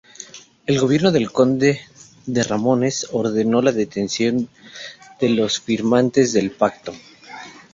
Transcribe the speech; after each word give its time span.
El 0.65 0.79
gobierno 0.79 1.11
del 1.11 1.31
conde 1.31 1.79
de 2.25 2.41
Romanones 2.41 3.09
ordenó 3.11 3.61
la 3.61 3.71
detención 3.71 4.49
de 5.19 5.29
los 5.29 5.59
firmantes 5.61 6.33
del 6.33 6.49
Pacto. 6.49 6.91